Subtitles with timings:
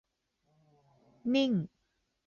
[1.33, 1.51] นิ่ง